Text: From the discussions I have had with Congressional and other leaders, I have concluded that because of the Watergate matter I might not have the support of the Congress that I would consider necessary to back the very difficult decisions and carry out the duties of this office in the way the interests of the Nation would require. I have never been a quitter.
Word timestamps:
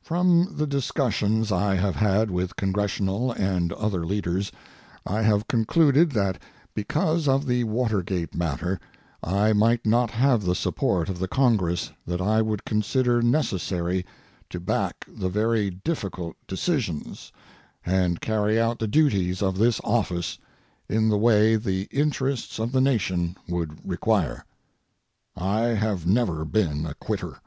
From 0.00 0.54
the 0.56 0.66
discussions 0.66 1.52
I 1.52 1.74
have 1.74 1.96
had 1.96 2.30
with 2.30 2.56
Congressional 2.56 3.32
and 3.32 3.70
other 3.74 4.06
leaders, 4.06 4.50
I 5.04 5.20
have 5.20 5.46
concluded 5.46 6.12
that 6.12 6.40
because 6.74 7.28
of 7.28 7.44
the 7.46 7.64
Watergate 7.64 8.34
matter 8.34 8.80
I 9.22 9.52
might 9.52 9.84
not 9.84 10.10
have 10.12 10.42
the 10.42 10.54
support 10.54 11.10
of 11.10 11.18
the 11.18 11.28
Congress 11.28 11.92
that 12.06 12.22
I 12.22 12.40
would 12.40 12.64
consider 12.64 13.20
necessary 13.20 14.06
to 14.48 14.58
back 14.58 15.04
the 15.06 15.28
very 15.28 15.68
difficult 15.68 16.36
decisions 16.46 17.30
and 17.84 18.22
carry 18.22 18.58
out 18.58 18.78
the 18.78 18.88
duties 18.88 19.42
of 19.42 19.58
this 19.58 19.82
office 19.84 20.38
in 20.88 21.10
the 21.10 21.18
way 21.18 21.56
the 21.56 21.88
interests 21.90 22.58
of 22.58 22.72
the 22.72 22.80
Nation 22.80 23.36
would 23.46 23.86
require. 23.86 24.46
I 25.36 25.60
have 25.76 26.06
never 26.06 26.46
been 26.46 26.86
a 26.86 26.94
quitter. 26.94 27.42